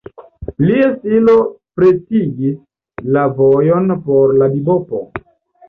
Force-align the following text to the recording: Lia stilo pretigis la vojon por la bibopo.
Lia 0.69 0.87
stilo 0.93 1.35
pretigis 1.81 2.57
la 3.19 3.29
vojon 3.43 3.97
por 4.09 4.37
la 4.43 4.51
bibopo. 4.59 5.07